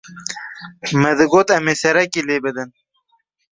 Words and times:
Me 1.01 1.09
digot 1.19 1.47
em 1.57 1.65
ê 1.73 1.75
serekî 1.83 2.21
lê 2.29 2.37
bidin. 2.43 2.69